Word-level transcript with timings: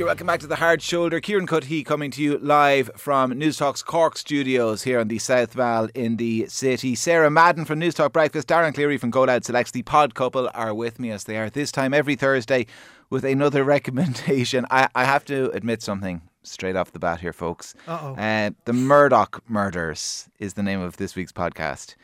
You're 0.00 0.06
welcome 0.06 0.26
back 0.26 0.40
to 0.40 0.46
the 0.46 0.56
Hard 0.56 0.80
Shoulder. 0.80 1.20
Kieran 1.20 1.46
Cuddihy 1.46 1.84
coming 1.84 2.10
to 2.12 2.22
you 2.22 2.38
live 2.38 2.90
from 2.96 3.32
Newstalk's 3.32 3.82
Cork 3.82 4.16
studios 4.16 4.84
here 4.84 4.98
on 4.98 5.08
the 5.08 5.18
South 5.18 5.52
Val 5.52 5.90
in 5.94 6.16
the 6.16 6.46
city. 6.46 6.94
Sarah 6.94 7.30
Madden 7.30 7.66
from 7.66 7.80
Newstalk 7.80 8.10
Breakfast, 8.10 8.48
Darren 8.48 8.72
Cleary 8.72 8.96
from 8.96 9.10
Go 9.10 9.24
Loud 9.24 9.44
Selects. 9.44 9.72
The 9.72 9.82
pod 9.82 10.14
couple 10.14 10.48
are 10.54 10.72
with 10.72 10.98
me 10.98 11.10
as 11.10 11.24
they 11.24 11.36
are 11.36 11.50
this 11.50 11.70
time 11.70 11.92
every 11.92 12.16
Thursday 12.16 12.64
with 13.10 13.26
another 13.26 13.62
recommendation. 13.76 14.64
I, 14.70 14.88
I 14.94 15.04
have 15.04 15.26
to 15.26 15.50
admit 15.50 15.82
something 15.82 16.22
straight 16.44 16.76
off 16.76 16.92
the 16.92 16.98
bat 16.98 17.20
here, 17.20 17.34
folks. 17.34 17.74
Uh-oh. 17.86 18.14
Uh, 18.14 18.52
the 18.64 18.72
Murdough 18.72 19.42
Murders 19.48 20.30
is 20.38 20.54
the 20.54 20.62
name 20.62 20.80
of 20.80 20.96
this 20.96 21.14
week's 21.14 21.32
podcast. 21.32 21.94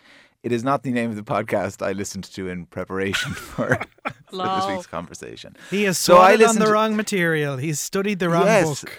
It 0.47 0.53
is 0.53 0.63
not 0.63 0.85
the 0.85 0.93
name 0.93 1.11
of 1.11 1.17
the 1.17 1.25
podcast 1.25 1.85
I 1.85 1.91
listened 1.91 2.23
to 2.35 2.47
in 2.49 2.67
preparation 2.67 3.33
for, 3.35 3.77
for 4.31 4.49
this 4.49 4.69
week's 4.69 4.87
conversation. 4.87 5.57
He 5.71 5.83
has 5.83 5.99
So 5.99 6.19
I 6.19 6.19
swatted 6.19 6.35
on 6.35 6.39
listened 6.47 6.67
the 6.67 6.71
wrong 6.73 6.95
material. 6.95 7.57
He's 7.57 7.81
studied 7.81 8.21
the 8.21 8.29
wrong 8.29 8.45
Yes. 8.47 8.83
book. 8.85 8.97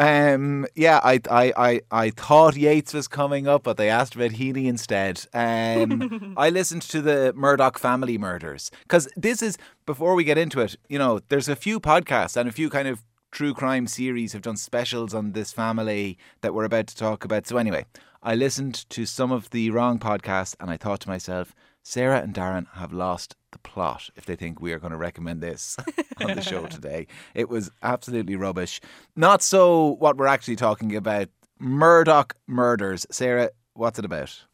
Um, 0.00 0.66
yeah, 0.74 0.98
I, 1.04 1.20
I, 1.30 1.52
I, 1.56 1.80
I 1.92 2.10
thought 2.10 2.56
Yeats 2.56 2.92
was 2.92 3.06
coming 3.06 3.46
up, 3.46 3.62
but 3.62 3.76
they 3.76 3.88
asked 3.88 4.16
about 4.16 4.32
Healy 4.32 4.66
instead. 4.66 5.24
Um, 5.32 6.34
I 6.36 6.50
listened 6.50 6.82
to 6.82 7.00
the 7.00 7.32
Murdough 7.36 7.78
family 7.78 8.18
murders 8.18 8.72
because 8.82 9.08
this 9.16 9.40
is 9.40 9.56
before 9.86 10.16
we 10.16 10.24
get 10.24 10.36
into 10.36 10.60
it. 10.60 10.74
You 10.88 10.98
know, 10.98 11.20
there's 11.28 11.48
a 11.48 11.54
few 11.54 11.78
podcasts 11.78 12.36
and 12.36 12.48
a 12.48 12.52
few 12.52 12.68
kind 12.68 12.88
of 12.88 13.04
true 13.32 13.54
crime 13.54 13.86
series 13.86 14.34
have 14.34 14.42
done 14.42 14.58
specials 14.58 15.14
on 15.14 15.32
this 15.32 15.52
family 15.52 16.18
that 16.42 16.54
we're 16.54 16.64
about 16.64 16.86
to 16.86 16.96
talk 16.96 17.24
about. 17.24 17.46
So 17.46 17.56
anyway, 17.56 17.86
I 18.22 18.34
listened 18.34 18.88
to 18.90 19.06
some 19.06 19.32
of 19.32 19.50
the 19.50 19.70
wrong 19.70 19.98
podcasts 19.98 20.54
and 20.60 20.70
I 20.70 20.76
thought 20.76 21.00
to 21.00 21.08
myself, 21.08 21.54
Sarah 21.82 22.20
and 22.20 22.34
Darren 22.34 22.66
have 22.74 22.92
lost 22.92 23.34
the 23.50 23.58
plot 23.58 24.10
if 24.14 24.26
they 24.26 24.36
think 24.36 24.60
we 24.60 24.72
are 24.72 24.78
going 24.78 24.92
to 24.92 24.98
recommend 24.98 25.40
this 25.40 25.76
on 26.20 26.36
the 26.36 26.42
show 26.42 26.66
today. 26.70 27.06
It 27.34 27.48
was 27.48 27.70
absolutely 27.82 28.36
rubbish. 28.36 28.80
Not 29.16 29.42
so 29.42 29.96
what 29.98 30.16
we're 30.16 30.26
actually 30.26 30.56
talking 30.56 30.94
about 30.94 31.28
Murdough 31.58 32.34
murders. 32.46 33.06
Sarah, 33.10 33.50
what's 33.74 33.98
it 33.98 34.04
about? 34.04 34.44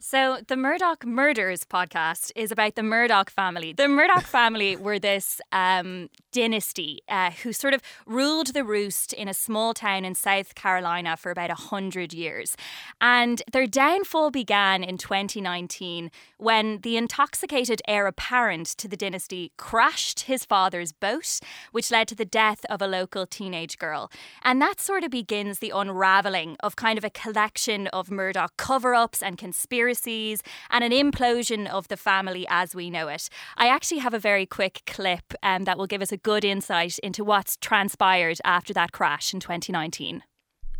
So, 0.00 0.38
the 0.46 0.56
Murdough 0.56 1.04
Murders 1.04 1.64
podcast 1.64 2.30
is 2.36 2.52
about 2.52 2.76
the 2.76 2.84
Murdough 2.84 3.30
family. 3.30 3.72
The 3.72 3.88
Murdough 3.88 4.20
family 4.26 4.76
were 4.76 5.00
this 5.00 5.40
um, 5.50 6.08
dynasty 6.30 7.00
uh, 7.08 7.32
who 7.32 7.52
sort 7.52 7.74
of 7.74 7.82
ruled 8.06 8.54
the 8.54 8.62
roost 8.62 9.12
in 9.12 9.26
a 9.26 9.34
small 9.34 9.74
town 9.74 10.04
in 10.04 10.14
South 10.14 10.54
Carolina 10.54 11.16
for 11.16 11.32
about 11.32 11.48
100 11.48 12.12
years. 12.12 12.56
And 13.00 13.42
their 13.50 13.66
downfall 13.66 14.30
began 14.30 14.84
in 14.84 14.98
2019 14.98 16.12
when 16.36 16.78
the 16.82 16.96
intoxicated 16.96 17.82
heir 17.88 18.06
apparent 18.06 18.68
to 18.78 18.86
the 18.86 18.96
dynasty 18.96 19.50
crashed 19.56 20.20
his 20.20 20.44
father's 20.44 20.92
boat, 20.92 21.40
which 21.72 21.90
led 21.90 22.06
to 22.06 22.14
the 22.14 22.24
death 22.24 22.64
of 22.70 22.80
a 22.80 22.86
local 22.86 23.26
teenage 23.26 23.78
girl. 23.78 24.12
And 24.44 24.62
that 24.62 24.80
sort 24.80 25.02
of 25.02 25.10
begins 25.10 25.58
the 25.58 25.72
unraveling 25.74 26.56
of 26.60 26.76
kind 26.76 26.98
of 26.98 27.04
a 27.04 27.10
collection 27.10 27.88
of 27.88 28.12
Murdough 28.12 28.50
cover 28.56 28.94
ups 28.94 29.24
and 29.24 29.36
conspiracies 29.36 29.87
and 29.94 30.84
an 30.84 30.92
implosion 30.92 31.66
of 31.66 31.88
the 31.88 31.96
family 31.96 32.46
as 32.48 32.74
we 32.74 32.90
know 32.90 33.08
it. 33.08 33.28
I 33.56 33.68
actually 33.68 33.98
have 33.98 34.14
a 34.14 34.18
very 34.18 34.46
quick 34.46 34.82
clip 34.86 35.34
um, 35.42 35.64
that 35.64 35.78
will 35.78 35.86
give 35.86 36.02
us 36.02 36.12
a 36.12 36.16
good 36.16 36.44
insight 36.44 36.98
into 37.00 37.24
what's 37.24 37.56
transpired 37.56 38.38
after 38.44 38.72
that 38.74 38.92
crash 38.92 39.32
in 39.32 39.40
2019. 39.40 40.22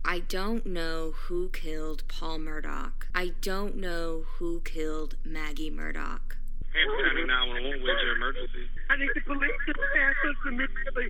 I 0.04 0.20
don't 0.20 0.64
know 0.64 1.12
who 1.12 1.50
killed 1.50 2.04
Paul 2.08 2.38
Murdough. 2.38 2.92
I 3.14 3.32
don't 3.42 3.76
know 3.76 4.24
who 4.38 4.60
killed 4.60 5.16
Maggie 5.24 5.70
Murdough. 5.70 6.20
Hampton 6.72 7.04
County 7.04 7.26
911, 7.26 7.82
where's 7.82 8.02
your 8.02 8.16
emergency? 8.16 8.68
I 8.90 8.96
need 8.96 9.10
the 9.14 9.20
police 9.22 9.50
to 9.66 9.74
answer 10.00 10.48
immediately. 10.48 11.08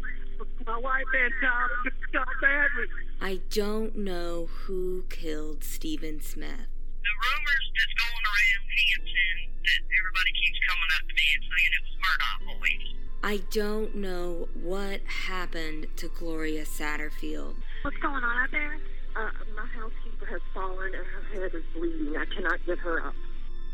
My 0.66 0.78
wife 0.78 1.04
and 1.14 1.32
child 1.42 1.70
just 1.84 1.96
shot 2.12 2.28
badly. 2.40 2.86
I 3.20 3.40
don't 3.50 3.96
know 3.96 4.46
who 4.46 5.04
killed 5.10 5.64
Stephen 5.64 6.20
Smith. 6.20 6.68
The 7.04 7.14
rumors 7.14 7.66
that's 7.74 7.94
going 7.98 8.24
around 8.26 8.64
Hampton 8.68 9.36
that 9.64 9.80
everybody 9.88 10.32
keeps 10.38 10.58
coming 10.68 10.90
up 10.96 11.04
to 11.08 11.14
me 11.14 11.26
and 11.34 11.44
saying 11.48 11.72
it 11.72 11.82
was 11.86 11.96
Murdough 12.02 12.40
boys. 12.58 12.88
I 13.22 13.36
don't 13.50 13.94
know 13.96 14.48
what 14.54 15.00
happened 15.26 15.86
to 15.96 16.08
Gloria 16.08 16.64
Satterfield. 16.64 17.54
What's 17.82 17.96
going 17.98 18.22
on 18.22 18.36
out 18.44 18.50
there? 18.50 18.78
Uh, 19.16 19.30
my 19.56 19.66
housekeeper 19.66 20.26
has 20.26 20.40
fallen 20.54 20.94
and 20.94 21.06
her 21.06 21.40
head 21.40 21.54
is 21.54 21.64
bleeding. 21.74 22.16
I 22.16 22.24
cannot 22.34 22.64
get 22.66 22.78
her 22.78 23.04
up. 23.04 23.14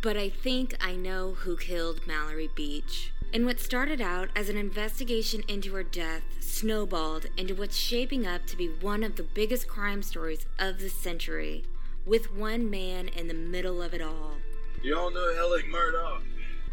But 0.03 0.17
I 0.17 0.29
think 0.29 0.75
I 0.81 0.97
know 0.97 1.33
who 1.33 1.57
killed 1.57 2.07
Mallory 2.07 2.51
Beach. 2.55 3.13
And 3.33 3.47
what 3.47 3.59
started 3.59 4.01
out 4.01 4.29
as 4.37 4.49
an 4.49 4.57
investigation 4.57 5.43
into 5.49 5.75
her 5.75 5.83
death 5.83 6.23
snowballed 6.41 7.27
into 7.37 7.55
what's 7.55 7.77
shaping 7.77 8.27
up 8.27 8.47
to 8.47 8.57
be 8.57 8.69
one 8.69 9.03
of 9.03 9.17
the 9.17 9.25
biggest 9.25 9.67
crime 9.67 10.03
stories 10.03 10.47
of 10.59 10.79
the 10.79 10.89
century, 10.89 11.65
with 12.07 12.33
one 12.33 12.71
man 12.71 13.09
in 13.09 13.29
the 13.29 13.35
middle 13.35 13.83
of 13.83 13.95
it 13.95 14.03
all. 14.03 14.33
Y'all 14.83 15.11
know 15.11 15.35
Alec 15.39 15.67
Murdough. 15.69 16.21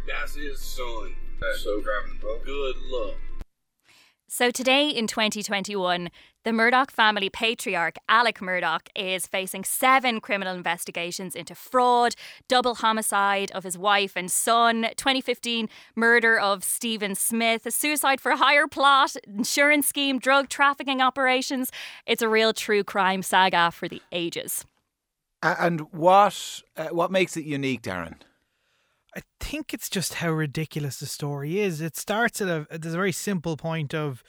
That's 0.07 0.35
his 0.35 0.59
son. 0.59 1.15
So 1.57 1.81
driving 1.81 2.19
the. 2.19 2.39
Good 2.45 2.75
luck. 2.91 3.15
So, 4.33 4.49
today 4.49 4.87
in 4.87 5.07
2021, 5.07 6.09
the 6.45 6.53
Murdough 6.53 6.85
family 6.89 7.29
patriarch, 7.29 7.97
Alec 8.07 8.41
Murdough, 8.41 8.79
is 8.95 9.27
facing 9.27 9.65
seven 9.65 10.21
criminal 10.21 10.55
investigations 10.55 11.35
into 11.35 11.53
fraud, 11.53 12.15
double 12.47 12.75
homicide 12.75 13.51
of 13.51 13.65
his 13.65 13.77
wife 13.77 14.13
and 14.15 14.31
son, 14.31 14.87
2015 14.95 15.67
murder 15.97 16.39
of 16.39 16.63
Stephen 16.63 17.13
Smith, 17.13 17.65
a 17.65 17.71
suicide 17.71 18.21
for 18.21 18.37
hire 18.37 18.69
plot, 18.69 19.17
insurance 19.27 19.87
scheme, 19.87 20.17
drug 20.17 20.47
trafficking 20.47 21.01
operations. 21.01 21.69
It's 22.05 22.21
a 22.21 22.29
real 22.29 22.53
true 22.53 22.85
crime 22.85 23.23
saga 23.23 23.69
for 23.69 23.89
the 23.89 24.01
ages. 24.13 24.63
And 25.43 25.91
what 25.91 26.61
uh, 26.77 26.89
what 26.89 27.11
makes 27.11 27.35
it 27.35 27.45
unique, 27.45 27.81
Darren? 27.81 28.21
I 29.15 29.21
think 29.39 29.73
it's 29.73 29.89
just 29.89 30.15
how 30.15 30.31
ridiculous 30.31 30.99
the 30.99 31.05
story 31.05 31.59
is. 31.59 31.81
It 31.81 31.97
starts 31.97 32.41
at 32.41 32.47
a 32.47 32.67
there's 32.77 32.93
a 32.93 32.97
very 32.97 33.11
simple 33.11 33.57
point 33.57 33.93
of 33.93 34.23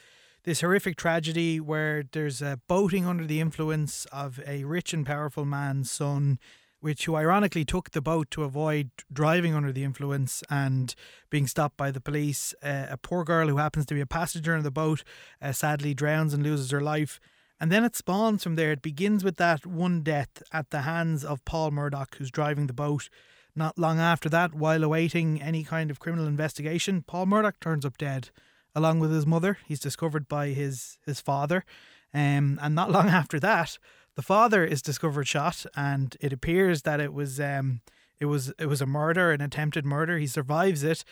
this 0.45 0.61
horrific 0.61 0.97
tragedy 0.97 1.61
where 1.61 2.03
there's 2.13 2.43
a 2.43 2.61
boating 2.67 3.07
under 3.07 3.27
the 3.27 3.41
influence 3.41 4.07
of 4.07 4.41
a 4.47 4.65
rich 4.65 4.93
and 4.93 5.07
powerful 5.07 5.45
man's 5.45 5.91
son, 5.91 6.39
which 6.81 7.05
who 7.05 7.15
ironically 7.15 7.65
took 7.65 7.91
the 7.91 8.01
boat 8.01 8.29
to 8.33 8.43
avoid 8.43 8.91
driving 9.13 9.55
under 9.55 9.71
the 9.71 9.85
influence 9.85 10.43
and 10.51 10.97
being 11.31 11.47
stopped 11.47 11.77
by 11.77 11.93
the 11.93 12.01
police. 12.01 12.55
Uh, 12.63 12.87
a 12.89 12.97
poor 12.97 13.23
girl 13.23 13.47
who 13.49 13.59
happens 13.59 13.87
to 13.87 13.95
be 13.95 14.01
a 14.01 14.07
passenger 14.07 14.57
in 14.57 14.65
the 14.65 14.71
boat 14.71 15.05
uh, 15.41 15.53
sadly 15.53 15.95
drowns 15.95 16.35
and 16.35 16.43
loses 16.43 16.71
her 16.73 16.81
life. 16.81 17.21
And 17.63 17.71
then 17.71 17.85
it 17.85 17.95
spawns 17.95 18.43
from 18.43 18.57
there. 18.57 18.73
It 18.73 18.83
begins 18.83 19.23
with 19.23 19.37
that 19.37 19.65
one 19.65 20.03
death 20.03 20.43
at 20.53 20.71
the 20.71 20.81
hands 20.81 21.25
of 21.25 21.45
Paul 21.45 21.71
Murdough, 21.71 22.07
who's 22.19 22.33
driving 22.33 22.67
the 22.67 22.73
boat. 22.73 23.09
Not 23.55 23.79
long 23.79 24.01
after 24.01 24.29
that, 24.31 24.53
while 24.53 24.83
awaiting 24.83 25.41
any 25.41 25.63
kind 25.63 25.89
of 25.89 26.01
criminal 26.01 26.27
investigation, 26.27 27.05
Paul 27.07 27.27
Murdough 27.27 27.53
turns 27.61 27.87
up 27.87 27.97
dead, 27.97 28.31
along 28.75 28.99
with 28.99 29.13
his 29.13 29.27
mother. 29.27 29.59
He's 29.65 29.79
discovered 29.79 30.27
by 30.27 30.49
his 30.49 30.99
his 31.07 31.21
father, 31.21 31.65
um, 32.13 32.59
and 32.61 32.75
not 32.75 32.91
long 32.97 33.09
after 33.09 33.39
that, 33.39 33.79
the 34.17 34.23
father 34.23 34.65
is 34.65 34.83
discovered 34.83 35.29
shot, 35.29 35.65
and 35.77 36.17
it 36.21 36.33
appears 36.33 36.83
that 36.83 36.99
it 36.99 37.13
was 37.13 37.39
um, 37.39 37.81
it 38.19 38.25
was 38.25 38.53
it 38.59 38.67
was 38.67 38.81
a 38.81 38.87
murder, 38.87 39.31
an 39.31 39.41
attempted 39.41 39.87
murder. 39.87 40.19
He 40.19 40.27
survives 40.27 40.83
it, 40.83 41.05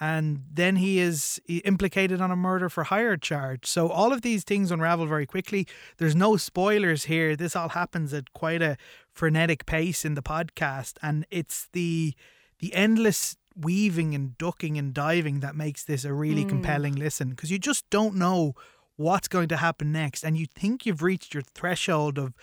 and 0.00 0.44
then 0.52 0.76
he 0.76 0.98
is 0.98 1.40
implicated 1.48 2.20
on 2.20 2.30
a 2.30 2.36
murder 2.36 2.68
for 2.68 2.84
hire 2.84 3.16
charge. 3.16 3.66
So 3.66 3.88
all 3.88 4.12
of 4.12 4.22
these 4.22 4.44
things 4.44 4.70
unravel 4.70 5.06
very 5.06 5.26
quickly. 5.26 5.66
There's 5.96 6.14
no 6.14 6.36
spoilers 6.36 7.04
here. 7.04 7.34
This 7.36 7.56
all 7.56 7.70
happens 7.70 8.14
at 8.14 8.32
quite 8.32 8.62
a 8.62 8.76
frenetic 9.12 9.66
pace 9.66 10.04
in 10.04 10.14
the 10.14 10.22
podcast, 10.22 10.94
and 11.02 11.26
it's 11.30 11.68
the 11.72 12.14
the 12.60 12.74
endless 12.74 13.36
weaving 13.56 14.14
and 14.14 14.38
ducking 14.38 14.78
and 14.78 14.94
diving 14.94 15.40
that 15.40 15.56
makes 15.56 15.84
this 15.84 16.04
a 16.04 16.12
really 16.12 16.44
compelling 16.44 16.94
listen 16.94 17.30
because 17.30 17.50
you 17.50 17.58
just 17.58 17.88
don't 17.90 18.14
know 18.14 18.54
what's 18.96 19.28
going 19.28 19.48
to 19.48 19.56
happen 19.56 19.92
next, 19.92 20.24
and 20.24 20.36
you 20.36 20.46
think 20.54 20.86
you've 20.86 21.02
reached 21.02 21.34
your 21.34 21.42
threshold 21.42 22.18
of 22.18 22.34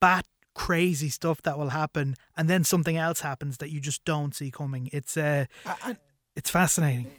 bat 0.00 0.26
crazy 0.54 1.10
stuff 1.10 1.42
that 1.42 1.58
will 1.58 1.68
happen, 1.68 2.16
and 2.36 2.48
then 2.48 2.64
something 2.64 2.96
else 2.96 3.20
happens 3.20 3.58
that 3.58 3.70
you 3.70 3.78
just 3.78 4.04
don't 4.04 4.34
see 4.34 4.50
coming. 4.50 4.88
It's 4.92 5.16
uh, 5.16 5.44
And, 5.84 5.98
it's 6.36 6.50
fascinating. 6.50 7.10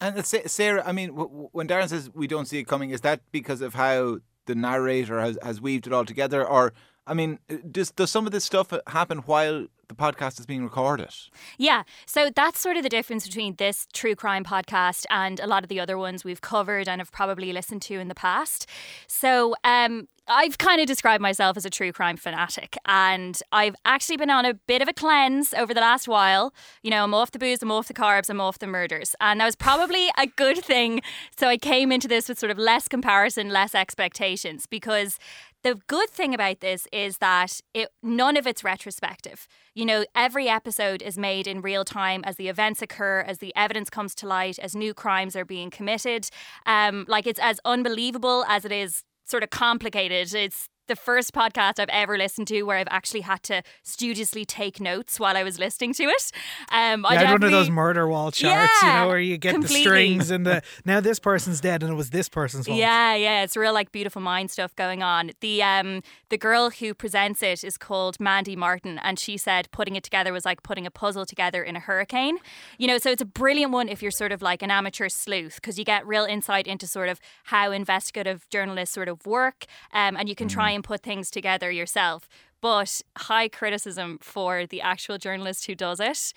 and 0.00 0.24
Sarah, 0.24 0.82
I 0.86 0.92
mean, 0.92 1.10
w- 1.10 1.28
w- 1.28 1.48
when 1.52 1.68
Darren 1.68 1.88
says 1.88 2.10
we 2.14 2.26
don't 2.26 2.46
see 2.46 2.58
it 2.58 2.64
coming, 2.64 2.90
is 2.90 3.02
that 3.02 3.20
because 3.32 3.60
of 3.60 3.74
how 3.74 4.18
the 4.46 4.54
narrator 4.54 5.20
has, 5.20 5.38
has 5.42 5.60
weaved 5.60 5.86
it 5.86 5.92
all 5.92 6.04
together, 6.04 6.46
or 6.46 6.72
I 7.06 7.14
mean, 7.14 7.38
does 7.70 7.90
does 7.90 8.10
some 8.10 8.26
of 8.26 8.32
this 8.32 8.44
stuff 8.44 8.72
happen 8.86 9.18
while 9.18 9.66
the 9.88 9.94
podcast 9.94 10.40
is 10.40 10.46
being 10.46 10.64
recorded. 10.64 11.14
Yeah, 11.58 11.82
so 12.06 12.30
that's 12.34 12.60
sort 12.60 12.76
of 12.76 12.82
the 12.82 12.88
difference 12.88 13.26
between 13.26 13.56
this 13.56 13.86
true 13.92 14.14
crime 14.14 14.44
podcast 14.44 15.04
and 15.10 15.40
a 15.40 15.46
lot 15.46 15.62
of 15.62 15.68
the 15.68 15.80
other 15.80 15.98
ones 15.98 16.24
we've 16.24 16.40
covered 16.40 16.88
and 16.88 17.00
have 17.00 17.12
probably 17.12 17.52
listened 17.52 17.82
to 17.82 17.98
in 17.98 18.08
the 18.08 18.14
past. 18.14 18.66
So, 19.06 19.54
um, 19.64 20.08
I've 20.26 20.56
kind 20.56 20.80
of 20.80 20.86
described 20.86 21.20
myself 21.20 21.56
as 21.58 21.66
a 21.66 21.70
true 21.70 21.92
crime 21.92 22.16
fanatic, 22.16 22.78
and 22.86 23.38
I've 23.52 23.76
actually 23.84 24.16
been 24.16 24.30
on 24.30 24.46
a 24.46 24.54
bit 24.54 24.80
of 24.80 24.88
a 24.88 24.94
cleanse 24.94 25.52
over 25.52 25.74
the 25.74 25.82
last 25.82 26.08
while. 26.08 26.54
You 26.82 26.90
know, 26.90 27.04
I'm 27.04 27.12
off 27.12 27.32
the 27.32 27.38
booze, 27.38 27.62
I'm 27.62 27.70
off 27.70 27.88
the 27.88 27.94
carbs, 27.94 28.30
I'm 28.30 28.40
off 28.40 28.58
the 28.58 28.66
murders, 28.66 29.14
and 29.20 29.40
that 29.40 29.44
was 29.44 29.56
probably 29.56 30.08
a 30.18 30.26
good 30.26 30.64
thing. 30.64 31.02
So 31.38 31.48
I 31.48 31.58
came 31.58 31.92
into 31.92 32.08
this 32.08 32.28
with 32.30 32.38
sort 32.38 32.50
of 32.50 32.56
less 32.56 32.88
comparison, 32.88 33.50
less 33.50 33.74
expectations, 33.74 34.64
because 34.64 35.18
the 35.62 35.78
good 35.88 36.08
thing 36.08 36.32
about 36.32 36.60
this 36.60 36.88
is 36.90 37.18
that 37.18 37.60
it 37.74 37.88
none 38.02 38.38
of 38.38 38.46
it's 38.46 38.64
retrospective. 38.64 39.46
You 39.74 39.84
know, 39.84 40.06
every 40.14 40.48
episode 40.48 41.02
is 41.02 41.18
made 41.18 41.46
in 41.46 41.60
real 41.60 41.84
time 41.84 42.22
as 42.24 42.36
the 42.36 42.48
events 42.48 42.80
occur, 42.80 43.20
as 43.20 43.38
the 43.38 43.52
evidence 43.56 43.90
comes 43.90 44.14
to 44.16 44.26
light, 44.26 44.58
as 44.58 44.74
new 44.74 44.94
crimes 44.94 45.36
are 45.36 45.44
being 45.44 45.70
committed. 45.70 46.30
Um, 46.64 47.04
like 47.08 47.26
it's 47.26 47.40
as 47.40 47.60
unbelievable 47.66 48.46
as 48.48 48.64
it 48.64 48.72
is 48.72 49.02
sort 49.24 49.42
of 49.42 49.50
complicated. 49.50 50.34
It's 50.34 50.68
the 50.86 50.96
first 50.96 51.32
podcast 51.32 51.78
I've 51.78 51.88
ever 51.88 52.18
listened 52.18 52.48
to 52.48 52.62
where 52.62 52.78
I've 52.78 52.88
actually 52.90 53.22
had 53.22 53.42
to 53.44 53.62
studiously 53.82 54.44
take 54.44 54.80
notes 54.80 55.18
while 55.18 55.36
I 55.36 55.42
was 55.42 55.58
listening 55.58 55.94
to 55.94 56.04
it. 56.04 56.32
Um, 56.70 57.06
I 57.06 57.14
Yeah, 57.14 57.20
I 57.20 57.24
had 57.24 57.32
one 57.32 57.42
of 57.42 57.50
those 57.50 57.70
murder 57.70 58.06
wall 58.06 58.30
charts, 58.30 58.82
you 58.82 58.88
know, 58.88 59.08
where 59.08 59.18
you 59.18 59.36
get 59.38 59.54
completely. 59.54 59.76
the 59.76 59.82
strings 59.82 60.30
and 60.30 60.46
the 60.46 60.62
now 60.84 61.00
this 61.00 61.18
person's 61.18 61.60
dead 61.60 61.82
and 61.82 61.92
it 61.92 61.96
was 61.96 62.10
this 62.10 62.28
person's 62.28 62.66
fault. 62.66 62.78
Yeah, 62.78 63.14
yeah, 63.14 63.42
it's 63.42 63.56
real 63.56 63.72
like 63.72 63.92
beautiful 63.92 64.20
mind 64.20 64.50
stuff 64.50 64.74
going 64.76 65.02
on. 65.02 65.30
The 65.40 65.62
um 65.62 66.02
the 66.28 66.38
girl 66.38 66.70
who 66.70 66.94
presents 66.94 67.42
it 67.42 67.64
is 67.64 67.78
called 67.78 68.20
Mandy 68.20 68.56
Matney 68.56 68.98
and 69.02 69.18
she 69.18 69.36
said 69.36 69.68
putting 69.70 69.96
it 69.96 70.02
together 70.02 70.32
was 70.32 70.44
like 70.44 70.62
putting 70.62 70.86
a 70.86 70.90
puzzle 70.90 71.24
together 71.24 71.62
in 71.62 71.76
a 71.76 71.80
hurricane. 71.80 72.38
You 72.78 72.88
know, 72.88 72.98
so 72.98 73.10
it's 73.10 73.22
a 73.22 73.26
brilliant 73.26 73.72
one 73.72 73.88
if 73.88 74.02
you're 74.02 74.10
sort 74.10 74.32
of 74.32 74.42
like 74.42 74.62
an 74.62 74.70
amateur 74.70 75.08
sleuth 75.08 75.56
because 75.56 75.78
you 75.78 75.84
get 75.84 76.06
real 76.06 76.24
insight 76.24 76.66
into 76.66 76.86
sort 76.86 77.08
of 77.08 77.20
how 77.44 77.70
investigative 77.70 78.48
journalists 78.50 78.94
sort 78.94 79.08
of 79.08 79.24
work 79.26 79.64
um, 79.92 80.16
and 80.16 80.28
you 80.28 80.34
can 80.34 80.48
try 80.48 80.73
and 80.74 80.84
put 80.84 81.02
things 81.02 81.30
together 81.30 81.70
yourself. 81.70 82.28
But 82.60 83.02
high 83.16 83.48
criticism 83.48 84.18
for 84.20 84.66
the 84.66 84.80
actual 84.80 85.18
journalist 85.18 85.66
who 85.66 85.74
does 85.74 86.00
it. 86.00 86.32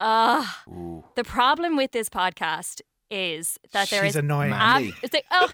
Uh, 0.00 0.44
the 1.14 1.24
problem 1.24 1.76
with 1.76 1.92
this 1.92 2.08
podcast 2.08 2.80
is 3.12 3.58
that 3.72 3.90
there 3.90 4.02
She's 4.02 4.12
is 4.12 4.16
annoying. 4.16 4.52
ab- 4.52 4.92
it's 5.02 5.12
like, 5.12 5.26
oh, 5.30 5.50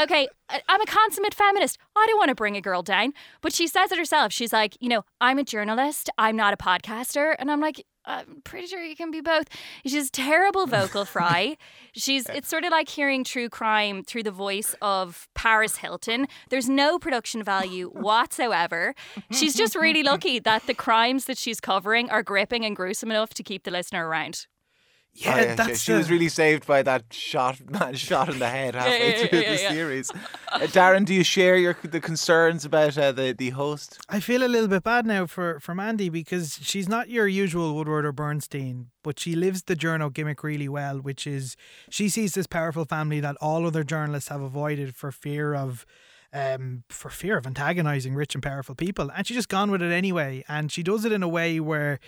okay, 0.00 0.28
I'm 0.48 0.80
a 0.80 0.86
consummate 0.86 1.34
feminist. 1.34 1.78
I 1.94 2.06
don't 2.08 2.18
want 2.18 2.30
to 2.30 2.34
bring 2.34 2.56
a 2.56 2.60
girl 2.60 2.82
down. 2.82 3.12
But 3.42 3.52
she 3.52 3.66
says 3.66 3.92
it 3.92 3.98
herself. 3.98 4.32
She's 4.32 4.52
like, 4.52 4.76
you 4.80 4.88
know, 4.88 5.04
I'm 5.20 5.38
a 5.38 5.44
journalist. 5.44 6.10
I'm 6.18 6.36
not 6.36 6.54
a 6.54 6.56
podcaster. 6.56 7.34
And 7.38 7.50
I'm 7.50 7.60
like, 7.60 7.84
I'm 8.04 8.40
pretty 8.42 8.66
sure 8.66 8.82
you 8.82 8.96
can 8.96 9.10
be 9.10 9.20
both. 9.20 9.46
She's 9.86 10.10
terrible 10.10 10.66
vocal 10.66 11.04
fry. 11.04 11.56
She's 11.94 12.28
it's 12.28 12.48
sort 12.48 12.64
of 12.64 12.72
like 12.72 12.88
hearing 12.88 13.22
true 13.22 13.48
crime 13.48 14.02
through 14.02 14.24
the 14.24 14.32
voice 14.32 14.74
of 14.82 15.28
Paris 15.34 15.76
Hilton. 15.76 16.26
There's 16.48 16.68
no 16.68 16.98
production 16.98 17.44
value 17.44 17.88
whatsoever. 17.92 18.94
She's 19.30 19.54
just 19.54 19.76
really 19.76 20.02
lucky 20.02 20.40
that 20.40 20.66
the 20.66 20.74
crimes 20.74 21.26
that 21.26 21.38
she's 21.38 21.60
covering 21.60 22.10
are 22.10 22.22
gripping 22.24 22.64
and 22.64 22.74
gruesome 22.74 23.10
enough 23.10 23.34
to 23.34 23.42
keep 23.44 23.62
the 23.62 23.70
listener 23.70 24.08
around. 24.08 24.46
Yeah, 25.14 25.34
Oh, 25.34 25.36
yeah, 25.36 25.50
she- 25.50 25.56
that's 25.56 25.80
she 25.82 25.92
was 25.92 26.10
really 26.10 26.28
saved 26.30 26.66
by 26.66 26.82
that 26.82 27.04
shot, 27.12 27.60
man, 27.70 27.94
shot 27.94 28.30
in 28.30 28.38
the 28.38 28.48
head 28.48 28.74
halfway 28.74 29.10
yeah, 29.20 29.26
through 29.26 29.40
yeah, 29.40 29.54
the 29.56 29.62
yeah. 29.62 29.70
series. 29.70 30.10
Uh, 30.52 30.58
Darren, 30.66 31.06
do 31.06 31.14
you 31.14 31.24
share 31.24 31.56
your 31.56 31.74
the 31.82 31.98
concerns 31.98 32.66
about 32.66 32.98
uh, 32.98 33.10
the 33.10 33.32
the 33.32 33.50
host? 33.50 33.98
I 34.10 34.20
feel 34.20 34.42
a 34.44 34.48
little 34.48 34.68
bit 34.68 34.82
bad 34.82 35.06
now 35.06 35.24
for, 35.24 35.58
for 35.60 35.74
Mandy 35.74 36.10
because 36.10 36.58
she's 36.60 36.90
not 36.90 37.08
your 37.08 37.26
usual 37.26 37.74
Woodward 37.74 38.04
or 38.04 38.12
Bernstein, 38.12 38.88
but 39.02 39.18
she 39.18 39.34
lives 39.34 39.62
the 39.62 39.74
journal 39.74 40.10
gimmick 40.10 40.42
really 40.44 40.68
well, 40.68 40.98
which 41.00 41.26
is 41.26 41.56
she 41.88 42.10
sees 42.10 42.34
this 42.34 42.46
powerful 42.46 42.84
family 42.84 43.18
that 43.20 43.36
all 43.40 43.66
other 43.66 43.82
journalists 43.82 44.28
have 44.28 44.42
avoided 44.42 44.94
for 44.94 45.10
fear 45.10 45.54
of 45.54 45.86
um 46.34 46.84
for 46.90 47.08
fear 47.08 47.38
of 47.38 47.46
antagonizing 47.46 48.14
rich 48.14 48.34
and 48.34 48.42
powerful 48.42 48.74
people. 48.74 49.10
And 49.16 49.26
she's 49.26 49.36
just 49.38 49.48
gone 49.48 49.70
with 49.70 49.80
it 49.80 49.90
anyway. 49.90 50.44
And 50.48 50.70
she 50.70 50.82
does 50.82 51.06
it 51.06 51.12
in 51.12 51.22
a 51.22 51.28
way 51.28 51.60
where 51.60 51.98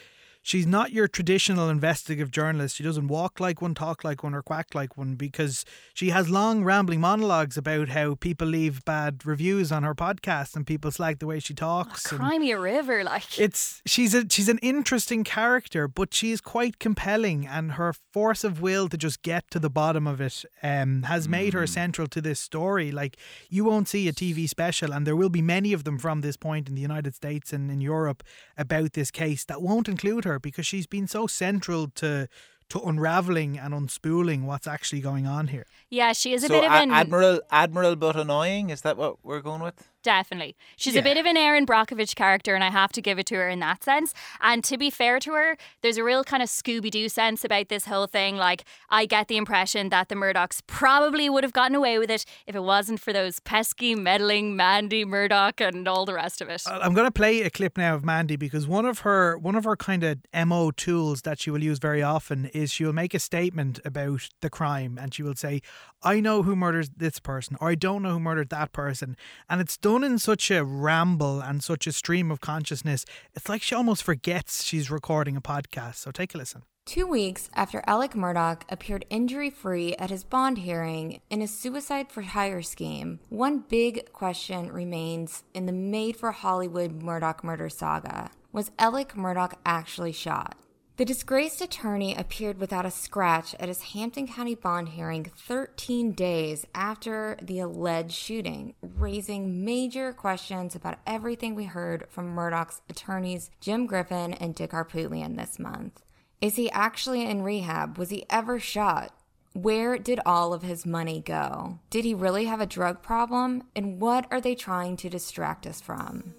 she's 0.45 0.67
not 0.67 0.93
your 0.93 1.09
traditional 1.09 1.69
investigative 1.71 2.31
journalist. 2.31 2.77
She 2.77 2.85
doesn't 2.85 3.09
walk 3.09 3.41
like 3.41 3.63
one, 3.63 3.75
talk 3.75 4.05
like 4.05 4.23
one, 4.23 4.35
or 4.35 4.43
quack 4.43 4.75
like 4.75 4.97
one 4.97 5.15
because 5.15 5.65
she 5.95 6.11
has 6.11 6.29
long 6.29 6.63
rambling 6.63 7.01
monologues 7.01 7.57
about 7.57 7.89
how 7.89 8.15
people 8.15 8.47
leave 8.47 8.85
bad 8.85 9.25
reviews 9.25 9.73
on 9.73 9.83
her 9.83 9.95
podcast 9.95 10.55
and 10.55 10.67
people 10.67 10.93
slag 10.93 11.19
the 11.19 11.27
way 11.27 11.41
she 11.41 11.55
talks. 11.55 12.13
and 12.13 12.21
Cry 12.21 12.39
me 12.39 12.53
a 12.53 12.61
river, 12.61 13.03
like 13.03 13.39
it's 13.41 13.83
she's 13.87 14.15
a 14.15 14.29
she's 14.29 14.51
an 14.51 14.59
interesting 14.59 15.25
character, 15.25 15.89
but 15.89 16.13
she's 16.15 16.41
quite 16.41 16.79
compelling, 16.79 17.47
and 17.47 17.73
her 17.73 17.95
force 18.13 18.45
of 18.45 18.61
will 18.61 18.89
to 18.91 18.99
just 18.99 19.23
get 19.23 19.51
to 19.51 19.59
the 19.59 19.71
bottom 19.71 20.07
of 20.07 20.21
it 20.21 20.45
um, 20.63 21.05
has 21.05 21.27
made 21.27 21.55
her 21.55 21.67
central 21.67 22.07
to 22.09 22.21
this 22.21 22.39
story. 22.39 22.93
Like 22.93 23.17
you 23.49 23.65
won't 23.65 23.89
see 23.89 24.07
a 24.09 24.13
TV 24.13 24.47
special, 24.47 24.93
and 24.93 25.07
there 25.07 25.17
will 25.17 25.31
be 25.31 25.43
many 25.43 25.73
of 25.73 25.85
them 25.85 25.99
from 25.99 26.21
this 26.21 26.37
point 26.37 26.69
in 26.69 26.75
the 26.75 26.83
United 26.83 27.15
States 27.15 27.53
and 27.53 27.71
in 27.71 27.81
Europe 27.81 28.23
about 28.59 28.93
this 28.93 29.11
case 29.11 29.45
that 29.47 29.63
won't 29.63 29.89
include 29.89 30.25
her 30.27 30.34
because 30.39 30.67
she's 30.67 30.87
been 30.87 31.07
so 31.07 31.27
central 31.27 31.89
to 31.97 32.29
to 32.71 32.81
unraveling 32.81 33.59
and 33.59 33.75
unspooling 33.75 34.45
what's 34.45 34.67
actually 34.67 35.01
going 35.01 35.27
on 35.27 35.49
here. 35.49 35.67
Yeah, 35.91 36.13
she 36.13 36.33
is 36.33 36.45
a 36.45 36.47
so 36.49 36.55
bit 36.55 36.65
of 36.65 36.73
an 36.73 36.91
admiral, 36.91 37.41
admiral, 37.51 37.95
but 37.95 38.17
annoying. 38.17 38.71
Is 38.71 38.81
that 38.83 38.97
what 38.97 39.23
we're 39.23 39.43
going 39.43 39.63
with? 39.63 39.91
Definitely. 40.05 40.55
She's 40.77 40.95
Yeah. 40.95 41.01
a 41.01 41.03
bit 41.03 41.17
of 41.17 41.25
an 41.25 41.37
Erin 41.39 41.65
Brockovich 41.67 42.15
character, 42.15 42.55
and 42.55 42.63
I 42.63 42.71
have 42.71 42.93
to 42.93 43.01
give 43.01 43.19
it 43.19 43.25
to 43.27 43.37
her 43.37 43.49
in 43.49 43.59
that 43.61 43.83
sense. 43.83 44.13
And 44.43 44.63
to 44.65 44.77
be 44.77 44.91
fair 44.91 45.19
to 45.21 45.33
her, 45.33 45.57
there's 45.81 45.97
a 45.97 46.05
real 46.05 46.23
kind 46.23 46.43
of 46.43 46.51
Scooby 46.51 46.91
Doo 46.91 47.09
sense 47.09 47.43
about 47.43 47.71
this 47.71 47.87
whole 47.87 48.07
thing. 48.07 48.37
Like, 48.37 48.65
I 48.91 49.07
get 49.07 49.29
the 49.29 49.39
impression 49.39 49.89
that 49.89 50.11
the 50.11 50.15
Murdoughs 50.15 50.61
probably 50.67 51.31
would 51.31 51.43
have 51.43 51.55
gotten 51.55 51.75
away 51.75 51.99
with 51.99 52.11
it 52.11 52.27
if 52.47 52.55
it 52.55 52.63
wasn't 52.63 53.01
for 53.01 53.15
those 53.15 53.41
pesky, 53.41 53.95
meddling 53.95 54.55
Mandy 54.55 55.07
Murdoch 55.07 55.59
and 55.63 55.89
all 55.89 56.05
the 56.05 56.15
rest 56.15 56.43
of 56.43 56.51
it. 56.51 56.63
I'm 56.67 56.93
going 56.93 57.07
to 57.07 57.11
play 57.11 57.41
a 57.41 57.49
clip 57.49 57.79
now 57.79 57.95
of 57.95 58.05
Mandy 58.05 58.37
because 58.37 58.67
one 58.69 58.85
of 58.85 59.01
her 59.01 59.39
one 59.39 59.55
of 59.55 59.65
her 59.65 59.75
kind 59.75 60.05
of 60.05 60.19
mo 60.47 60.71
tools 60.71 61.23
that 61.23 61.41
she 61.41 61.51
will 61.51 61.65
use 61.65 61.79
very 61.79 62.03
often 62.03 62.45
is 62.53 62.71
she 62.71 62.85
will 62.85 62.93
make 62.93 63.15
a 63.15 63.19
statement 63.19 63.81
about 63.87 64.29
the 64.43 64.51
crime 64.51 64.99
and 65.01 65.15
she 65.15 65.23
will 65.23 65.35
say, 65.35 65.63
"I 66.03 66.21
know 66.21 66.43
who 66.43 66.55
murdered 66.55 66.91
this 66.99 67.19
person," 67.21 67.57
or 67.59 67.71
"I 67.71 67.75
don't 67.75 68.03
know 68.03 68.11
who 68.13 68.21
murdered 68.21 68.51
that 68.51 68.73
person," 68.73 69.17
and 69.49 69.63
it's 69.63 69.79
done 69.79 69.94
in 70.03 70.19
such 70.19 70.51
a 70.51 70.65
ramble 70.65 71.41
and 71.41 71.63
such 71.63 71.87
a 71.87 71.93
stream 71.93 72.31
of 72.31 72.41
consciousness. 72.41 73.05
It's 73.35 73.49
like 73.49 73.63
she 73.63 73.75
almost 73.75 74.03
forgets 74.03 74.65
she's 74.65 74.91
recording 74.91 75.37
a 75.37 75.41
podcast. 75.41 75.97
So 75.97 76.11
take 76.11 76.35
a 76.35 76.39
listen. 76.39 76.63
Two 76.87 77.07
weeks 77.07 77.49
after 77.55 77.83
Alec 77.87 78.15
Murdough 78.15 78.59
appeared 78.69 79.07
injury 79.09 79.49
free 79.49 79.95
at 79.97 80.11
his 80.11 80.23
bond 80.23 80.59
hearing 80.59 81.21
in 81.31 81.41
a 81.41 81.47
suicide 81.47 82.11
for 82.11 82.21
hire 82.23 82.61
scheme, 82.61 83.21
one 83.31 83.65
big 83.69 84.13
question 84.13 84.71
remains 84.71 85.45
in 85.55 85.67
the 85.67 85.73
made 85.73 86.17
for 86.17 86.33
Hollywood 86.33 87.03
Murdough 87.03 87.43
murder 87.43 87.71
saga. 87.71 88.31
Was 88.53 88.71
Alec 88.79 89.17
Murdough 89.17 89.57
actually 89.65 90.13
shot? 90.13 90.59
The 90.97 91.05
disgraced 91.05 91.61
attorney 91.61 92.15
appeared 92.15 92.59
without 92.59 92.87
a 92.87 92.91
scratch 92.91 93.53
at 93.59 93.67
his 93.67 93.83
Hampton 93.83 94.29
County 94.29 94.55
bond 94.55 94.91
hearing 94.91 95.25
13 95.25 96.13
days 96.13 96.69
after 96.73 97.37
the 97.43 97.59
alleged 97.59 98.13
shooting, 98.13 98.75
raising 98.81 99.65
major 99.65 100.13
questions 100.13 100.77
about 100.77 101.01
everything 101.05 101.57
we 101.57 101.65
heard 101.65 102.07
from 102.11 102.29
Murdough's 102.29 102.81
attorneys 102.89 103.51
Jim 103.61 103.87
Griffin 103.87 104.35
and 104.35 104.55
Dick 104.55 104.71
Harpootlian 104.71 105.37
this 105.37 105.59
month. 105.59 106.01
Is 106.41 106.55
he 106.55 106.71
actually 106.71 107.25
in 107.29 107.43
rehab? 107.43 107.99
Was 107.99 108.11
he 108.11 108.25
ever 108.31 108.61
shot? 108.61 109.19
Where 109.53 109.99
did 109.99 110.21
all 110.25 110.53
of 110.53 110.63
his 110.63 110.87
money 110.87 111.21
go? 111.21 111.81
Did 111.91 112.05
he 112.05 112.15
really 112.15 112.45
have 112.45 112.61
a 112.61 112.67
drug 112.67 113.03
problem? 113.03 113.65
And 113.75 114.01
what 114.01 114.29
are 114.31 114.41
they 114.41 114.55
trying 114.55 114.97
to 114.99 115.11
distract 115.11 115.67
us 115.67 115.81
from? 115.81 116.35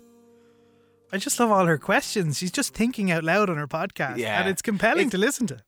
I 1.13 1.17
just 1.17 1.39
love 1.39 1.51
all 1.51 1.65
her 1.65 1.77
questions. 1.77 2.37
She's 2.37 2.51
just 2.51 2.73
thinking 2.73 3.11
out 3.11 3.23
loud 3.23 3.49
on 3.49 3.57
her 3.57 3.67
podcast, 3.67 4.17
Yeah. 4.17 4.39
and 4.39 4.49
it's 4.49 4.61
compelling 4.61 5.07
It's- 5.07 5.11
to 5.11 5.17
listen 5.17 5.47
to. 5.47 5.59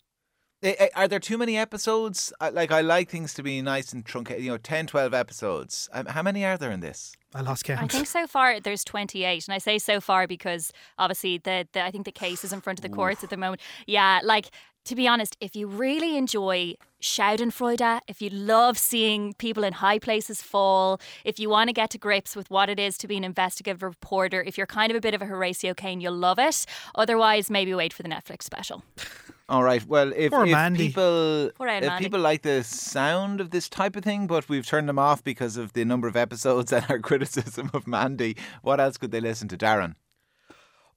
Are 0.95 1.07
there 1.07 1.19
too 1.19 1.37
many 1.37 1.55
episodes? 1.55 2.33
Like 2.41 2.71
I 2.71 2.81
like 2.81 3.09
things 3.11 3.35
to 3.35 3.43
be 3.43 3.61
nice 3.61 3.93
and 3.93 4.03
truncated. 4.03 4.43
You 4.43 4.51
know, 4.51 4.57
10, 4.57 4.87
12 4.87 5.13
episodes. 5.13 5.87
Um, 5.93 6.07
how 6.07 6.23
many 6.23 6.43
are 6.45 6.57
there 6.57 6.71
in 6.71 6.79
this? 6.79 7.13
I 7.35 7.41
lost 7.41 7.63
count. 7.63 7.83
I 7.83 7.87
think 7.87 8.07
so 8.07 8.25
far 8.25 8.59
there's 8.59 8.83
28, 8.83 9.47
and 9.47 9.53
I 9.53 9.59
say 9.59 9.77
so 9.77 10.01
far 10.01 10.25
because 10.25 10.71
obviously 10.97 11.37
the, 11.37 11.67
the 11.73 11.83
I 11.83 11.91
think 11.91 12.05
the 12.05 12.11
case 12.11 12.43
is 12.43 12.51
in 12.51 12.61
front 12.61 12.79
of 12.79 12.83
the 12.83 12.89
courts 12.89 13.23
at 13.23 13.29
the 13.29 13.37
moment. 13.37 13.61
Yeah, 13.85 14.19
like 14.23 14.49
to 14.87 14.95
be 14.95 15.07
honest, 15.07 15.35
if 15.41 15.55
you 15.55 15.67
really 15.67 16.17
enjoy 16.17 16.75
Schadenfreude, 17.01 17.99
if 18.07 18.21
you 18.21 18.29
love 18.29 18.77
seeing 18.77 19.33
people 19.33 19.63
in 19.63 19.73
high 19.73 19.99
places 19.99 20.41
fall, 20.41 20.99
if 21.25 21.39
you 21.39 21.49
want 21.49 21.67
to 21.67 21.73
get 21.73 21.89
to 21.91 21.97
grips 21.97 22.35
with 22.35 22.49
what 22.49 22.69
it 22.69 22.79
is 22.79 22.97
to 22.99 23.07
be 23.07 23.17
an 23.17 23.23
investigative 23.25 23.83
reporter, 23.83 24.41
if 24.41 24.57
you're 24.57 24.65
kind 24.65 24.89
of 24.89 24.95
a 24.95 25.01
bit 25.01 25.13
of 25.13 25.21
a 25.21 25.25
Horatio 25.25 25.73
Caine, 25.73 25.99
you'll 25.99 26.13
love 26.13 26.39
it. 26.39 26.65
Otherwise, 26.95 27.49
maybe 27.49 27.73
wait 27.73 27.91
for 27.91 28.01
the 28.01 28.09
Netflix 28.09 28.43
special. 28.43 28.83
All 29.49 29.63
right. 29.63 29.85
Well, 29.85 30.11
if, 30.15 30.31
Poor 30.31 30.45
if 30.45 30.51
Mandy. 30.51 30.87
people 30.87 31.51
Poor 31.55 31.67
if 31.67 31.83
Mandy. 31.83 32.03
people 32.03 32.19
like 32.19 32.41
the 32.41 32.63
sound 32.63 33.39
of 33.39 33.51
this 33.51 33.69
type 33.69 33.95
of 33.95 34.03
thing, 34.03 34.27
but 34.27 34.49
we've 34.49 34.65
turned 34.65 34.89
them 34.89 34.99
off 34.99 35.23
because 35.23 35.55
of 35.55 35.73
the 35.73 35.85
number 35.85 36.07
of 36.07 36.15
episodes 36.15 36.73
and 36.73 36.85
our 36.89 36.99
criticism 36.99 37.69
of 37.73 37.87
Mandy, 37.87 38.35
what 38.61 38.79
else 38.79 38.97
could 38.97 39.11
they 39.11 39.21
listen 39.21 39.47
to, 39.49 39.57
Darren? 39.57 39.95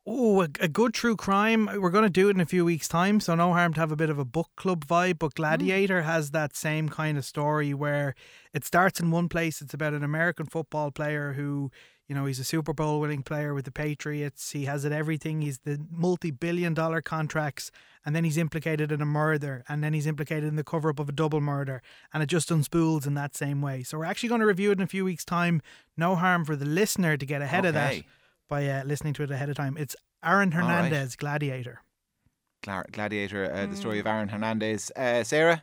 Oh, 0.07 0.43
a, 0.43 0.49
a 0.61 0.69
good 0.69 0.95
true 0.95 1.15
crime. 1.15 1.69
Uh, 1.69 1.79
we're 1.79 1.91
going 1.91 2.05
to 2.05 2.11
do 2.11 2.29
it 2.29 2.37
in 2.37 2.41
a 2.41 2.47
few 2.47 2.65
weeks' 2.65 2.89
time, 2.89 3.21
so 3.21 3.35
no 3.35 3.53
harm 3.53 3.75
to 3.75 3.81
have 3.81 3.93
a 3.93 3.97
bit 3.97 4.09
of 4.09 4.19
a 4.19 4.25
book 4.25 4.49
club 4.57 4.87
vibe. 4.87 5.19
But 5.19 5.33
hmm. 5.33 5.43
Gladiator 5.43 6.03
has 6.03 6.31
that 6.31 6.57
same 6.57 6.89
kind 6.89 7.19
of 7.19 7.25
story 7.25 7.75
where 7.75 8.15
it 8.55 8.65
starts 8.65 8.99
in 8.99 9.11
one 9.11 9.29
place. 9.29 9.61
It's 9.61 9.75
about 9.75 9.93
an 9.93 10.03
American 10.03 10.47
football 10.47 10.91
player 10.91 11.35
who, 11.35 11.71
you 12.09 12.15
know, 12.15 12.25
he's 12.25 12.41
a 12.41 12.45
Super 12.45 12.73
Bowl 12.73 13.01
winning 13.01 13.23
player 13.23 13.53
with 13.53 13.67
the 13.67 13.71
Patriots. 13.71 14.53
He 14.53 14.65
has 14.65 14.87
it 14.87 14.93
everything. 14.93 15.43
He's 15.43 15.59
the 15.59 15.79
multi 15.91 16.31
billion 16.31 16.73
dollar 16.73 17.03
contracts, 17.03 17.71
and 18.05 18.17
then 18.17 18.25
he's 18.25 18.39
implicated 18.39 18.91
in 18.91 19.03
a 19.03 19.07
murder, 19.07 19.65
and 19.69 19.85
then 19.85 19.93
he's 19.93 20.07
implicated 20.07 20.49
in 20.49 20.57
the 20.57 20.65
cover 20.65 20.89
up 20.89 20.99
of 20.99 21.11
a 21.11 21.13
double 21.13 21.43
murder, 21.43 21.83
and 22.15 22.23
it 22.23 22.27
just 22.27 22.49
unspools 22.49 23.07
in 23.07 23.13
that 23.15 23.37
same 23.37 23.61
way. 23.61 23.83
So 23.83 23.99
we're 23.99 24.07
actually 24.07 24.31
going 24.31 24.41
to 24.41 24.47
review 24.47 24.71
it 24.71 24.79
in 24.79 24.83
a 24.83 24.87
few 24.87 25.05
weeks' 25.05 25.27
time. 25.27 25.61
No 25.99 26.17
harm 26.17 26.47
for 26.47 26.57
the 26.57 26.65
listener 26.65 27.19
to 27.19 27.27
get 27.27 27.43
ahead 27.43 27.67
of 27.67 27.75
that 27.75 27.93
Okay. 27.93 28.07
By 28.51 28.67
uh, 28.67 28.85
listening 28.85 29.15
to 29.15 29.23
it 29.23 29.31
ahead 29.31 29.49
of 29.49 29.57
time. 29.57 29.77
It's 29.79 29.97
Aaron 30.23 30.53
All 30.53 30.61
right. 30.61 30.67
Hernandez, 30.67 31.17
Gladiator. 31.17 31.81
Gla- 32.63 32.85
Gladiator, 32.93 33.51
uh, 33.51 33.65
the 33.65 33.77
story 33.77 33.99
of 33.99 34.07
Aaron 34.07 34.29
Hernandez. 34.29 34.93
Uh, 34.95 35.25
Sarah? 35.25 35.63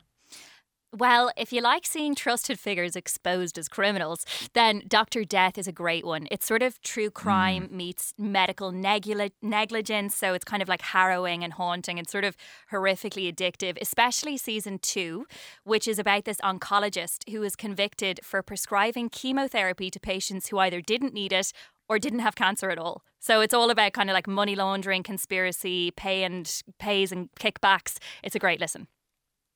Well, 0.97 1.31
if 1.35 1.51
you 1.51 1.61
like 1.61 1.85
seeing 1.85 2.15
trusted 2.15 2.59
figures 2.59 2.95
exposed 2.95 3.57
as 3.59 3.67
criminals, 3.67 4.25
then 4.53 4.83
Dr. 4.87 5.25
Death 5.25 5.57
is 5.57 5.67
a 5.67 5.73
great 5.73 6.05
one. 6.05 6.27
It's 6.31 6.47
sort 6.47 6.63
of 6.63 6.81
true 6.81 7.11
crime 7.11 7.67
meets 7.69 8.13
medical 8.17 8.71
negli- 8.71 9.33
negligence, 9.41 10.15
so 10.15 10.33
it's 10.33 10.45
kind 10.45 10.63
of 10.63 10.69
like 10.69 10.81
harrowing 10.81 11.43
and 11.43 11.53
haunting 11.53 11.99
and 11.99 12.09
sort 12.09 12.23
of 12.23 12.37
horrifically 12.71 13.31
addictive, 13.31 13.77
especially 13.81 14.37
season 14.37 14.79
two, 14.79 15.27
which 15.65 15.89
is 15.89 15.99
about 15.99 16.23
this 16.23 16.39
oncologist 16.39 17.29
who 17.29 17.41
was 17.41 17.57
convicted 17.57 18.21
for 18.23 18.41
prescribing 18.41 19.09
chemotherapy 19.09 19.91
to 19.91 19.99
patients 19.99 20.47
who 20.47 20.57
either 20.57 20.79
didn't 20.79 21.13
need 21.13 21.33
it 21.33 21.51
or 21.89 21.99
didn't 21.99 22.19
have 22.19 22.35
cancer 22.35 22.69
at 22.69 22.77
all. 22.77 23.03
So 23.19 23.41
it's 23.41 23.53
all 23.53 23.69
about 23.69 23.93
kind 23.93 24.09
of 24.09 24.13
like 24.13 24.27
money 24.27 24.55
laundering, 24.55 25.03
conspiracy, 25.03 25.91
pay 25.91 26.23
and 26.23 26.49
pays 26.79 27.11
and 27.11 27.29
kickbacks. 27.39 27.97
It's 28.23 28.35
a 28.35 28.39
great 28.39 28.59
listen. 28.59 28.87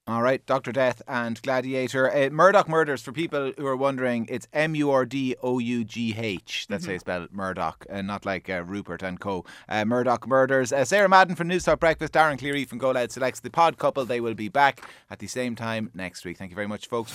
All 0.08 0.24
right, 0.24 0.44
Dr. 0.48 0.72
Death 0.72 1.02
and 1.08 1.40
Gladiator. 1.44 2.12
Uh, 2.12 2.30
Murdough 2.32 2.68
Murders, 2.68 3.04
for 3.04 3.12
people 3.12 3.54
who 3.56 3.68
are 3.68 3.78
wondering, 3.78 4.26
it's 4.30 4.48
M 4.52 4.74
U 4.74 4.90
R 4.90 5.06
D 5.06 5.36
O 5.44 5.60
U 5.60 5.84
G 5.84 6.16
H. 6.18 6.66
That's 6.68 6.88
how 6.88 6.94
you 6.94 7.00
spell 7.00 7.28
Murdough, 7.32 7.76
and 7.88 8.08
not 8.08 8.26
like 8.26 8.50
uh, 8.50 8.64
Rupert 8.64 9.04
and 9.04 9.20
Co. 9.20 9.46
Uh, 9.70 9.86
Murdough 9.86 10.26
Murders. 10.26 10.74
Uh, 10.74 10.86
Sarah 10.86 11.08
Madden 11.08 11.36
from 11.36 11.48
Newstalk 11.48 11.80
Breakfast, 11.80 12.14
Darren 12.14 12.40
Cleary 12.40 12.66
from 12.66 12.80
Go 12.80 12.92
Loud 12.92 13.12
selects 13.12 13.42
the 13.42 13.52
pod 13.52 13.78
couple. 13.78 14.04
They 14.04 14.20
will 14.20 14.34
be 14.34 14.50
back 14.50 14.82
at 15.12 15.20
the 15.20 15.28
same 15.28 15.56
time 15.56 15.92
next 15.94 16.26
week. 16.26 16.38
Thank 16.38 16.50
you 16.50 16.56
very 16.56 16.68
much, 16.68 16.88
folks. 16.88 17.12